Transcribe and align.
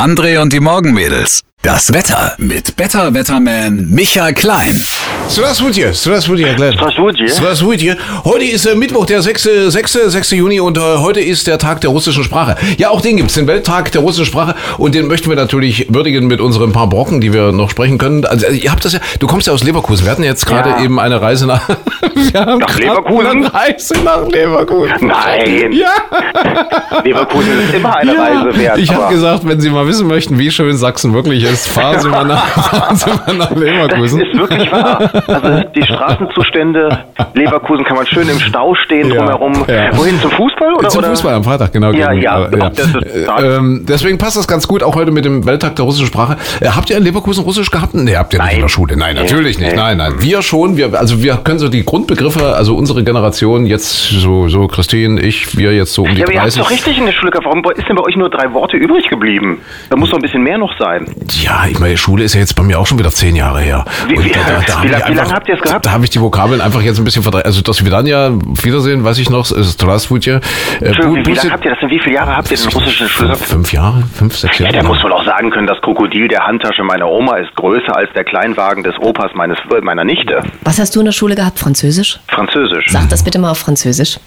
André 0.00 0.38
und 0.40 0.50
die 0.54 0.60
Morgenmädels. 0.60 1.42
Das 1.62 1.92
Wetter 1.92 2.36
mit 2.38 2.74
Better 2.76 3.12
Wetterman 3.12 3.90
Michael 3.90 4.32
Klein. 4.32 4.80
Straswutje, 5.28 5.92
Straswutje, 5.92 6.54
Glenn. 6.54 6.72
Straswutje. 6.72 7.28
Straswutje. 7.28 7.96
Heute 8.24 8.44
ist 8.44 8.64
äh, 8.64 8.74
Mittwoch, 8.74 9.04
der 9.04 9.20
6. 9.20 9.42
6. 9.68 9.92
6. 10.06 10.30
Juni 10.30 10.58
und 10.58 10.78
äh, 10.78 10.80
heute 10.80 11.20
ist 11.20 11.46
der 11.46 11.58
Tag 11.58 11.82
der 11.82 11.90
russischen 11.90 12.24
Sprache. 12.24 12.56
Ja, 12.78 12.88
auch 12.88 13.02
den 13.02 13.18
gibt 13.18 13.28
es, 13.28 13.34
den 13.34 13.46
Welttag 13.46 13.92
der 13.92 14.00
russischen 14.00 14.24
Sprache 14.24 14.54
und 14.78 14.94
den 14.94 15.06
möchten 15.06 15.28
wir 15.28 15.36
natürlich 15.36 15.86
würdigen 15.90 16.28
mit 16.28 16.40
unseren 16.40 16.72
paar 16.72 16.88
Brocken, 16.88 17.20
die 17.20 17.34
wir 17.34 17.52
noch 17.52 17.68
sprechen 17.68 17.98
können. 17.98 18.24
Also 18.24 18.46
ihr 18.46 18.70
habt 18.70 18.82
das 18.86 18.94
ja, 18.94 19.00
du 19.18 19.26
kommst 19.26 19.46
ja 19.46 19.52
aus 19.52 19.62
Leverkusen. 19.62 20.06
Wir 20.06 20.12
hatten 20.12 20.24
jetzt 20.24 20.46
gerade 20.46 20.70
ja. 20.70 20.82
eben 20.82 20.98
eine 20.98 21.20
Reise 21.20 21.46
nach, 21.46 21.68
nach 22.32 22.78
Leverkusen. 22.78 23.26
Eine 23.26 23.52
Reise 23.54 23.94
nach 24.02 24.26
Leverkusen. 24.26 24.94
Nein. 25.02 25.72
Ja. 25.72 27.02
Leverkusen 27.04 27.60
ist 27.60 27.74
immer 27.74 27.96
eine 27.96 28.14
ja. 28.14 28.22
Reise 28.22 28.58
wert. 28.58 28.78
Ich 28.78 28.90
habe 28.90 29.12
gesagt, 29.12 29.46
wenn 29.46 29.60
Sie 29.60 29.68
mal 29.68 29.86
wissen 29.86 30.06
möchten, 30.06 30.38
wie 30.38 30.50
schön 30.50 30.76
Sachsen 30.78 31.12
wirklich 31.12 31.44
ist 31.44 31.49
fahren 31.56 32.00
Sie 32.00 32.08
mal 32.08 32.24
nach, 32.24 32.46
fahren 32.46 32.96
Sie 32.96 33.10
mal 33.10 33.34
nach 33.36 33.48
das 33.50 33.58
Leverkusen. 33.58 34.20
ist 34.20 34.38
wirklich 34.38 34.70
wahr. 34.72 35.10
Also 35.28 35.64
die 35.74 35.82
Straßenzustände, 35.82 36.98
Leverkusen 37.34 37.84
kann 37.84 37.96
man 37.96 38.06
schön 38.06 38.28
im 38.28 38.38
Stau 38.40 38.74
stehen 38.74 39.10
Ja, 39.12 39.16
drumherum. 39.18 39.64
ja. 39.68 39.96
Wohin, 39.96 40.20
zum 40.20 40.30
Fußball? 40.30 40.74
Oder, 40.74 40.88
Zum 40.88 40.98
oder? 41.00 41.08
Fußball 41.10 41.34
am 41.34 41.44
Freitag, 41.44 41.72
genau. 41.72 41.92
Ja, 41.92 42.10
gegen- 42.10 42.22
ja, 42.22 42.44
äh, 42.46 42.50
das 42.74 42.86
ist 42.86 42.92
total- 42.92 43.44
ähm, 43.56 43.84
deswegen 43.88 44.18
passt 44.18 44.36
das 44.36 44.46
ganz 44.48 44.66
gut, 44.68 44.82
auch 44.82 44.94
heute 44.94 45.10
mit 45.10 45.24
dem 45.24 45.44
Welttag 45.46 45.76
der 45.76 45.84
russischen 45.84 46.06
Sprache. 46.06 46.36
Äh, 46.60 46.68
habt 46.68 46.90
ihr 46.90 46.96
in 46.96 47.02
Leverkusen 47.04 47.44
Russisch 47.44 47.70
gehabt? 47.70 47.94
Nee, 47.94 48.16
habt 48.16 48.32
ihr 48.32 48.38
nicht 48.38 48.46
Nein. 48.46 48.56
in 48.56 48.62
der 48.62 48.68
Schule. 48.68 48.96
Nein, 48.96 49.14
Nee, 49.14 49.22
natürlich 49.22 49.58
nicht. 49.58 49.70
nee. 49.72 49.76
Nein, 49.76 49.96
nein. 49.98 50.14
Wir 50.18 50.42
schon. 50.42 50.76
Wir, 50.76 50.98
also 50.98 51.22
wir 51.22 51.36
können 51.38 51.58
so 51.58 51.68
die 51.68 51.84
Grundbegriffe, 51.84 52.54
also 52.54 52.74
unsere 52.76 53.02
Generation, 53.04 53.66
jetzt 53.66 54.08
so, 54.10 54.48
so 54.48 54.66
Christine, 54.68 55.20
ich, 55.20 55.56
wir 55.56 55.72
jetzt 55.74 55.94
so 55.94 56.02
um 56.02 56.08
die 56.10 56.16
Ja, 56.18 56.24
aber 56.24 56.32
ihr 56.32 56.40
habt 56.40 56.48
30. 56.48 56.62
doch 56.62 56.70
richtig 56.70 56.98
in 56.98 57.06
der 57.06 57.12
Schule 57.12 57.30
gehabt. 57.30 57.46
Warum 57.46 57.62
ist 57.76 57.88
denn 57.88 57.96
bei 57.96 58.02
euch 58.02 58.16
nur 58.16 58.28
drei 58.30 58.52
Worte 58.52 58.76
übrig 58.76 59.08
geblieben? 59.08 59.60
Da 59.88 59.96
muss 59.96 60.10
doch 60.10 60.18
ein 60.18 60.22
bisschen 60.22 60.42
mehr 60.42 60.58
noch 60.58 60.72
sein. 60.78 61.06
Ja, 61.42 61.64
ich 61.68 61.78
meine, 61.78 61.96
Schule 61.96 62.24
ist 62.24 62.34
ja 62.34 62.40
jetzt 62.40 62.54
bei 62.54 62.62
mir 62.62 62.78
auch 62.78 62.86
schon 62.86 62.98
wieder 62.98 63.10
zehn 63.10 63.34
Jahre 63.36 63.60
her. 63.60 63.84
Wie- 64.08 64.16
Und 64.16 64.24
wie- 64.24 64.30
hab 64.34 64.46
wie 64.46 64.62
ich 64.62 64.68
lang- 64.68 64.82
wie 64.84 64.94
einfach- 64.94 65.14
lange 65.24 65.32
habt 65.32 65.48
ihr 65.48 65.54
es 65.54 65.60
gehabt? 65.62 65.86
Da 65.86 65.92
habe 65.92 66.04
ich 66.04 66.10
die 66.10 66.20
Vokabeln 66.20 66.60
einfach 66.60 66.82
jetzt 66.82 66.98
ein 66.98 67.04
bisschen 67.04 67.22
verdreht. 67.22 67.46
Also 67.46 67.62
das 67.62 67.84
Vidania, 67.84 68.30
Wiedersehen, 68.62 69.04
weiß 69.04 69.18
ich 69.18 69.30
noch, 69.30 69.50
ist 69.50 69.72
Strasvutje. 69.74 70.40
Äh, 70.80 70.84
Entschuldigung, 70.84 71.16
wie, 71.16 71.26
wie 71.30 71.34
lange 71.34 71.50
habt 71.52 71.64
ihr 71.64 71.70
das 71.70 71.80
denn? 71.80 71.90
Wie 71.90 72.00
viele 72.00 72.16
Jahre 72.16 72.36
habt 72.36 72.50
ihr 72.50 72.56
denn 72.56 72.68
russische 72.68 73.08
Schule 73.08 73.28
fünf, 73.30 73.38
gehabt? 73.38 73.50
fünf 73.50 73.72
Jahre? 73.72 74.02
Fünf, 74.14 74.36
sechs 74.36 74.58
Ja, 74.58 74.64
Jahre? 74.66 74.74
der 74.76 74.84
muss 74.84 75.02
wohl 75.02 75.12
auch 75.12 75.24
sagen 75.24 75.50
können, 75.50 75.66
das 75.66 75.80
Krokodil 75.80 76.28
der 76.28 76.40
Handtasche 76.46 76.82
meiner 76.82 77.06
Oma 77.08 77.36
ist 77.38 77.54
größer 77.56 77.96
als 77.96 78.10
der 78.14 78.24
Kleinwagen 78.24 78.82
des 78.82 78.94
Opas 79.00 79.30
meines, 79.34 79.58
meiner 79.82 80.04
Nichte. 80.04 80.42
Was 80.62 80.78
hast 80.78 80.94
du 80.94 81.00
in 81.00 81.06
der 81.06 81.12
Schule 81.12 81.34
gehabt? 81.34 81.58
Französisch? 81.58 82.20
Französisch. 82.28 82.86
Sag 82.88 83.08
das 83.08 83.24
bitte 83.24 83.38
mal 83.38 83.50
auf 83.50 83.58
Französisch. 83.58 84.18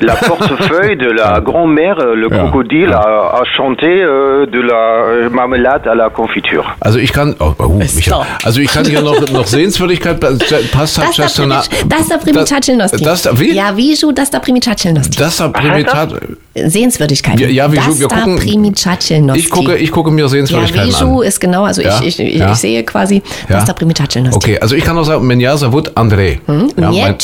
La 0.00 0.14
portefeuille 0.28 0.96
de 0.96 1.10
la 1.10 1.40
grand-mère, 1.40 1.96
le 2.14 2.28
Ja. 2.30 2.36
crocodile 2.38 2.92
a, 2.92 3.00
a 3.40 3.42
chanté 3.56 3.86
euh, 3.86 4.44
de 4.46 4.60
la 4.60 4.74
euh, 4.74 5.30
marmelade 5.30 5.86
à 5.88 5.94
la 5.94 6.10
confiture. 6.10 6.64
Also 6.80 6.98
ich 6.98 7.12
kann, 7.12 7.34
oh, 7.40 7.54
oh, 7.58 7.68
Michael. 7.68 8.26
also 8.44 8.60
ich 8.60 8.70
kann 8.70 8.84
hier 8.84 9.00
noch, 9.02 9.18
noch 9.32 9.46
Sehenswürdigkeit, 9.46 10.20
passt 10.20 10.98
Das 10.98 11.14
da 11.16 11.26
Primi- 11.42 11.48
das 11.88 12.08
da 12.08 12.18
Primicachelnosti. 12.18 13.02
Das 13.02 13.22
da, 13.22 13.38
wie? 13.40 13.54
Ja, 13.54 13.74
Viju, 13.76 14.12
das 14.12 14.30
da 14.30 14.38
Primicachelnosti. 14.38 15.16
Das 15.18 15.38
da 15.38 15.48
Primitat, 15.48 16.10
Sehenswürdigkeit. 16.54 17.40
Ja, 17.40 17.48
ja, 17.48 17.68
das 17.68 17.98
wir 17.98 18.08
da 18.08 18.16
gucken- 18.16 18.36
Primicachelnosti. 18.36 19.40
ich 19.40 19.50
gucke, 19.50 19.76
ich 19.76 19.90
gucke 19.90 20.10
mir 20.10 20.22
Ja, 20.22 20.28
Sehenswürdigkeiten 20.28 20.92
Viju 20.92 21.20
an. 21.22 21.26
ist 21.26 21.40
genau, 21.40 21.64
also 21.64 21.80
Ja, 21.82 21.98
ich, 22.02 22.18
ich, 22.18 22.20
ich, 22.20 22.36
ja. 22.36 22.52
ich 22.52 22.58
sehe 22.58 22.82
quasi 22.84 23.22
Ja. 23.48 23.56
das 23.56 23.64
da 23.64 23.72
Primicachelnosti. 23.72 24.36
Okay, 24.36 24.58
also 24.60 24.74
ich 24.74 24.84
kann 24.84 24.96
auch 24.98 25.04
sagen, 25.04 25.26
Menja 25.26 25.56
Savut 25.56 25.90
André. 25.96 26.38
Hm? 26.46 26.68
Ja, 26.76 26.90
mein-? 26.90 27.16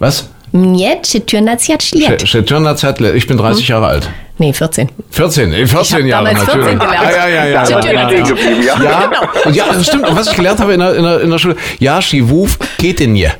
Was? 0.00 0.28
Mnie 0.54 0.98
ich 3.16 3.26
bin 3.26 3.36
30 3.36 3.66
Jahre 3.66 3.86
alt. 3.86 4.08
Nee, 4.38 4.52
14. 4.52 4.88
14, 5.10 5.52
äh, 5.52 5.66
14 5.66 5.98
hab 5.98 6.06
Jahre 6.06 6.24
damals 6.26 6.44
14 6.44 6.60
natürlich. 6.60 6.80
gelernt. 6.80 7.10
Ja, 7.12 7.28
ja, 7.28 7.28
ja, 7.28 7.44
ja. 7.46 7.68
Ja, 7.68 7.68
ja, 7.68 8.08
stehen 8.08 8.62
ja. 8.62 8.82
ja. 8.82 8.84
Ja, 8.84 9.10
und 9.44 9.56
ja, 9.56 9.64
das 9.72 9.86
stimmt. 9.86 10.08
Und 10.08 10.16
was 10.16 10.28
ich 10.28 10.36
gelernt 10.36 10.60
habe 10.60 10.74
in 10.74 10.80
der, 10.80 10.94
in 10.94 11.02
der, 11.02 11.20
in 11.22 11.30
der 11.30 11.38
Schule, 11.38 11.56
ja, 11.80 12.00
Ketenje. 12.78 13.32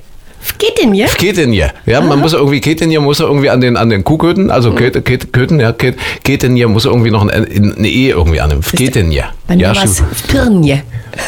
Geht 0.58 0.82
denn 0.82 0.92
hier? 0.92 1.06
Ketenje. 1.06 1.70
Ja, 1.86 2.00
man 2.00 2.19
muss 2.19 2.32
irgendwie 2.34 2.60
Ketenje 2.60 3.00
muss 3.00 3.19
irgendwie 3.20 3.48
an 3.48 3.60
den 3.62 3.76
an 3.78 3.88
den 3.91 4.04
Kuhköten, 4.04 4.50
also 4.50 4.72
Mhm. 4.72 4.76
Ket- 4.76 5.04
Ket- 5.04 5.32
Köten, 5.32 5.58
ja, 5.58 5.70
Ket- 5.72 5.97
Ketenje 6.22 6.66
muss 6.69 6.84
irgendwie 6.84 7.10
noch 7.10 7.22
ein, 7.22 7.30
ein, 7.30 7.74
eine 7.78 7.88
E 7.88 8.10
irgendwie 8.10 8.41
annehmen. 8.41 8.60
Ketenje. 8.62 9.24
Bei 9.47 9.56
mir 9.56 9.62
Ja, 9.62 9.76
war 9.76 9.84
es 9.84 10.03
Pirnje. 10.28 10.82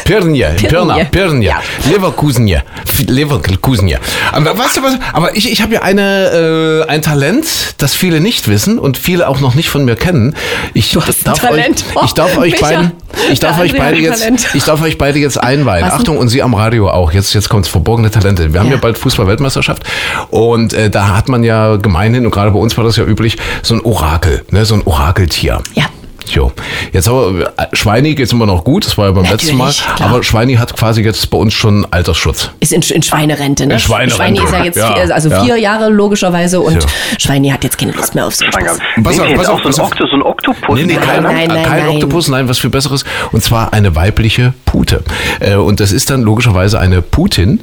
Pirnje, 0.05 0.53
Pirna, 0.57 0.97
Pirnje. 1.11 1.47
Ja. 1.49 1.59
Leverkusenje, 1.89 2.63
Leverkusenje. 3.07 3.99
Aber 4.31 4.57
weißt 4.57 4.77
du 4.77 4.83
was? 4.83 4.93
Aber 5.13 5.35
ich, 5.35 5.51
ich 5.51 5.61
habe 5.61 5.73
ja 5.75 5.81
eine, 5.81 6.83
äh, 6.87 6.89
ein 6.91 7.01
Talent, 7.01 7.45
das 7.77 7.93
viele 7.95 8.19
nicht 8.19 8.47
wissen 8.47 8.79
und 8.79 8.97
viele 8.97 9.27
auch 9.27 9.39
noch 9.39 9.55
nicht 9.55 9.69
von 9.69 9.85
mir 9.85 9.95
kennen. 9.95 10.35
Ich 10.73 10.91
Du 10.91 11.01
hast 11.01 11.19
ein 11.21 11.23
darf 11.25 11.39
Talent. 11.39 11.83
euch, 11.95 12.05
ich 12.05 12.13
darf 12.13 12.37
euch 12.37 12.51
Micha, 12.53 12.65
beiden, 12.67 12.91
ich 13.31 13.39
darf 13.39 13.59
euch 13.59 13.75
beide 13.77 13.97
jetzt, 13.97 14.19
Talent. 14.21 14.47
ich 14.53 14.63
darf 14.63 14.81
euch 14.81 14.97
beide 14.97 15.19
jetzt 15.19 15.37
einweihen. 15.41 15.85
Was? 15.85 15.93
Achtung 15.93 16.17
und 16.17 16.27
Sie 16.29 16.41
am 16.41 16.53
Radio 16.53 16.89
auch. 16.89 17.11
Jetzt, 17.11 17.33
jetzt 17.33 17.49
kommt's 17.49 17.67
verborgene 17.69 18.09
Talente. 18.11 18.53
Wir 18.53 18.59
haben 18.59 18.67
ja, 18.67 18.75
Ja. 18.75 18.79
bald 18.81 18.97
Fußball-Weltmeisterschaft 18.97 19.83
und 20.29 20.73
äh, 20.73 20.89
da 20.89 21.15
hat 21.15 21.29
man 21.29 21.43
ja 21.43 21.75
gemeinhin 21.77 22.25
und 22.25 22.31
gerade 22.31 22.51
bei 22.51 22.59
uns 22.59 22.77
war 22.77 22.83
das 22.83 22.95
ja 22.97 23.03
üblich 23.05 23.37
so 23.63 23.75
ein 23.75 23.81
Orakel, 23.81 24.45
ne, 24.51 24.65
so 24.65 24.75
ein 24.75 24.81
Orakeltier. 24.85 25.61
Ja. 25.73 25.85
Jo. 26.33 26.51
Jetzt 26.93 27.07
aber 27.07 27.51
äh, 27.57 27.67
Schweini 27.73 28.15
geht's 28.15 28.31
immer 28.31 28.45
noch 28.45 28.63
gut, 28.63 28.85
das 28.85 28.97
war 28.97 29.05
ja 29.07 29.11
beim 29.11 29.23
Natürlich, 29.23 29.43
letzten 29.53 29.57
Mal. 29.57 29.71
klar. 29.95 30.09
Aber 30.09 30.23
Schweini 30.23 30.55
hat 30.55 30.75
quasi 30.75 31.01
jetzt 31.01 31.29
bei 31.29 31.37
uns 31.37 31.53
schon 31.53 31.85
Altersschutz. 31.91 32.51
Ist 32.59 32.73
in, 32.73 32.81
in 32.81 33.03
Schweinerente, 33.03 33.65
ne? 33.67 33.73
In 33.75 33.79
Schweinerente. 33.79 34.15
Schweini 34.15 34.39
ist 34.39 34.51
ja 34.51 34.63
jetzt 34.63 34.77
Ja, 34.77 34.93
vier, 34.93 35.13
also 35.15 35.29
ja. 35.29 35.43
vier 35.43 35.57
Jahre 35.57 35.89
logischerweise 35.89 36.59
und 36.61 36.81
Ja. 36.83 36.89
Schweini 37.19 37.49
hat 37.49 37.63
jetzt 37.63 37.77
keine 37.77 37.91
Lust 37.93 38.15
mehr 38.15 38.25
auf 38.25 38.35
so 38.35 38.45
einen 38.45 38.53
Spaß. 38.53 38.79
Pass 39.03 39.19
auf, 39.19 39.33
pass 39.35 39.47
auf, 39.47 39.53
auch 39.55 39.57
so 39.59 39.63
pass 39.69 39.79
ein 39.79 39.81
auf. 39.85 39.91
Oktopus, 39.91 40.09
so 40.11 40.15
ein 40.15 40.21
Oktopus? 40.23 40.75
Nee, 40.79 40.85
nee, 40.85 40.95
kein, 40.95 41.23
Nein, 41.23 41.47
nein, 41.47 41.63
kein 41.63 41.85
nein. 41.85 41.95
Oktopus, 41.95 42.27
nein, 42.29 42.47
was 42.49 42.59
viel 42.59 42.69
Besseres. 42.69 43.03
Und 43.31 43.43
zwar 43.43 43.73
eine 43.73 43.95
weibliche 43.95 44.53
Pute. 44.65 45.03
Äh, 45.39 45.55
Und 45.55 45.79
das 45.79 45.91
ist 45.91 46.09
dann 46.09 46.21
logischerweise 46.23 46.79
eine 46.79 47.01
Putin. 47.01 47.59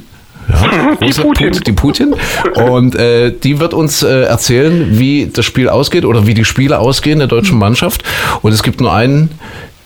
Ja, 0.49 0.95
Die 1.01 1.11
Putin. 1.13 1.51
Put- 1.51 1.67
die 1.67 1.71
Putin. 1.71 2.15
Und 2.55 2.95
äh, 2.95 3.31
die 3.31 3.59
wird 3.59 3.73
uns 3.73 4.03
äh, 4.03 4.23
erzählen, 4.23 4.97
wie 4.99 5.27
das 5.33 5.45
Spiel 5.45 5.69
ausgeht 5.69 6.05
oder 6.05 6.27
wie 6.27 6.33
die 6.33 6.45
Spiele 6.45 6.79
ausgehen 6.79 7.19
der 7.19 7.27
deutschen 7.27 7.57
Mannschaft. 7.57 8.03
Und 8.41 8.51
es 8.53 8.63
gibt 8.63 8.79
nur 8.81 8.93
einen, 8.93 9.31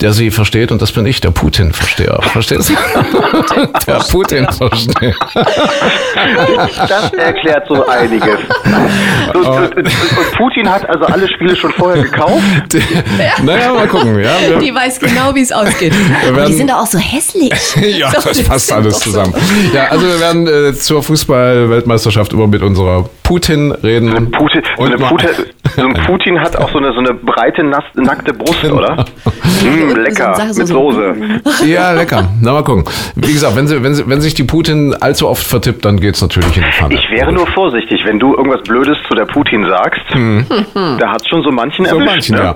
der 0.02 0.14
sie 0.14 0.32
versteht 0.32 0.72
und 0.72 0.82
das 0.82 0.94
bin 0.94 1.06
ich, 1.06 1.20
der 1.20 1.32
Putin-Versteher. 1.32 2.20
Verstehst 2.22 2.70
du? 2.70 2.74
der 3.88 3.96
Putin-Versteher. 4.10 5.14
Das 6.88 7.14
erklärt 7.14 7.66
so 7.68 7.86
einiges. 7.86 8.40
So. 9.34 9.39
und, 9.86 10.18
und 10.18 10.32
Putin 10.38 10.70
hat 10.70 10.88
also 10.90 11.06
alle 11.06 11.28
Spiele 11.28 11.56
schon 11.56 11.72
vorher 11.72 12.04
gekauft. 12.04 12.44
Naja, 13.44 13.74
mal 13.74 13.88
gucken. 13.88 14.20
Ja, 14.20 14.32
wir, 14.48 14.58
Die 14.60 14.74
weiß 14.74 15.00
genau, 15.00 15.34
wie 15.36 15.42
es 15.42 15.52
ausgeht. 15.52 15.94
Werden- 16.24 16.48
die 16.48 16.54
sind 16.54 16.70
doch 16.70 16.78
auch 16.82 16.88
so 16.88 16.98
hässlich. 16.98 17.52
Ja, 18.00 18.12
So, 18.12 18.30
das 18.30 18.42
passt 18.44 18.72
alles 18.72 18.94
doch 18.96 19.02
so- 19.02 19.12
zusammen. 19.12 19.34
Ja, 19.74 19.86
also 19.88 20.06
wir 20.08 20.20
werden 20.20 20.48
äh, 20.48 20.74
zur 20.74 21.02
Fußball-Weltmeisterschaft 21.04 22.34
immer 22.34 22.48
mit 22.48 22.62
unserer 22.62 23.10
Putin 23.24 23.72
reden. 23.72 24.32
Putin, 24.32 24.62
mal- 24.78 25.10
Putin, 25.10 25.30
so 25.76 25.82
ein 25.88 25.94
Putin 26.06 26.40
hat 26.40 26.56
auch 26.58 26.70
so 26.72 26.78
eine, 26.78 26.92
so 26.94 27.00
eine 27.00 27.14
breite, 27.14 27.64
nass, 27.64 27.84
nackte 27.96 28.34
Brust, 28.34 28.64
oder? 28.66 29.06
Mm, 29.62 29.94
lecker, 29.98 30.36
so- 30.36 30.60
mit 30.60 30.68
so- 30.68 30.92
Soße. 30.92 31.16
Ja, 31.66 31.92
lecker. 31.92 32.30
Na, 32.42 32.54
mal 32.54 32.64
gucken. 32.64 32.86
Wie 33.16 33.34
gesagt, 33.34 33.58
wenn, 33.58 33.68
sie, 33.68 33.84
wenn, 33.84 33.94
sie, 33.94 34.08
wenn 34.08 34.22
sich 34.22 34.34
die 34.34 34.44
Putin 34.46 34.96
allzu 35.02 35.28
oft 35.28 35.46
vertippt, 35.46 35.84
dann 35.84 36.00
geht's 36.00 36.22
natürlich 36.22 36.56
in 36.56 36.64
die 36.64 36.72
Pfanne. 36.72 36.94
Ich 36.96 37.10
wäre 37.12 37.34
nur 37.34 37.46
vorsichtig, 37.48 38.00
wenn 38.06 38.20
du 38.20 38.36
irgendwas 38.36 38.62
Blödes 38.64 38.96
zu 39.10 39.16
der 39.16 39.26
Putin 39.26 39.68
sagst. 39.68 40.00
Da 40.14 41.12
hat 41.12 41.28
schon 41.28 41.44
so 41.44 41.52
manchen 41.52 41.84
so 41.86 41.96
erwischt. 42.00 42.10
manchen, 42.32 42.36
ne? 42.38 42.42
ja. 42.42 42.56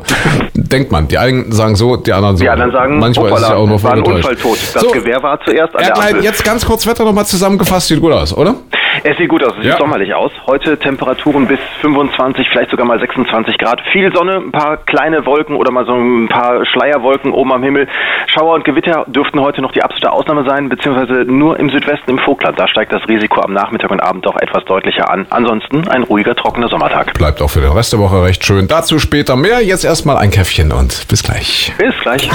Denkt 0.55 0.93
man. 0.93 1.09
Die 1.09 1.17
einen 1.17 1.51
sagen 1.51 1.75
so, 1.75 1.97
die 1.97 2.13
anderen 2.13 2.37
so. 2.37 2.43
Die 2.45 2.49
anderen 2.49 2.71
sagen, 2.71 2.99
manchmal 2.99 3.31
ist 3.33 3.41
es 3.41 3.49
ja 3.49 3.55
auch 3.55 3.67
noch 3.67 3.83
war 3.83 3.93
ein. 3.93 4.01
Unfall 4.03 4.35
tot. 4.37 4.57
Das 4.73 4.81
so, 4.81 4.91
Gewehr 4.91 5.21
war 5.21 5.39
zuerst 5.43 5.75
an 5.75 5.83
Herr 5.83 5.93
der 5.95 6.03
Ampel. 6.07 6.23
jetzt 6.23 6.45
ganz 6.45 6.65
kurz 6.65 6.87
Wetter 6.87 7.03
nochmal 7.03 7.25
zusammengefasst. 7.25 7.89
Sieht 7.89 7.99
gut 7.99 8.13
aus, 8.13 8.35
oder? 8.35 8.55
Es 9.03 9.17
sieht 9.17 9.29
gut 9.29 9.43
aus, 9.43 9.53
es 9.59 9.65
Ja. 9.65 9.71
sieht 9.71 9.79
sommerlich 9.81 10.13
aus. 10.13 10.31
Heute 10.47 10.77
Temperaturen 10.77 11.47
bis 11.47 11.59
25, 11.81 12.47
vielleicht 12.49 12.69
sogar 12.71 12.85
mal 12.85 12.99
26 12.99 13.57
Grad. 13.57 13.81
Viel 13.91 14.13
Sonne, 14.15 14.37
ein 14.37 14.51
paar 14.51 14.77
kleine 14.77 15.25
Wolken 15.25 15.55
oder 15.55 15.71
mal 15.71 15.85
so 15.85 15.93
ein 15.93 16.27
paar 16.29 16.65
Schleierwolken 16.65 17.31
oben 17.31 17.51
am 17.53 17.63
Himmel. 17.63 17.87
Schauer 18.27 18.55
und 18.55 18.65
Gewitter 18.65 19.05
dürften 19.07 19.39
heute 19.41 19.61
noch 19.61 19.71
die 19.71 19.81
absolute 19.83 20.11
Ausnahme 20.11 20.43
sein, 20.47 20.69
beziehungsweise 20.69 21.23
nur 21.25 21.59
im 21.59 21.69
Südwesten 21.69 22.11
im 22.11 22.19
Vogtland. 22.19 22.59
Da 22.59 22.67
steigt 22.67 22.93
das 22.93 23.07
Risiko 23.07 23.41
am 23.41 23.53
Nachmittag 23.53 23.91
und 23.91 23.99
Abend 23.99 24.25
doch 24.25 24.35
etwas 24.39 24.63
deutlicher 24.65 25.09
an. 25.09 25.25
Ansonsten 25.29 25.87
ein 25.87 26.03
ruhiger, 26.03 26.35
trockener 26.35 26.67
Sommertag. 26.67 27.13
Bleibt 27.15 27.41
auch 27.41 27.49
für 27.49 27.61
den 27.61 27.71
Rest 27.71 27.93
der 27.93 27.99
Woche 27.99 28.23
recht 28.23 28.43
schön. 28.45 28.67
Dazu 28.67 28.99
später 28.99 29.35
mehr. 29.35 29.61
Jetzt 29.63 29.83
erstmal 29.85 30.17
ein 30.17 30.31
Käffchen 30.31 30.71
und 30.71 31.07
bis 31.09 31.23
gleich. 31.23 31.73
Bis 31.77 31.93
gleich. 32.01 32.29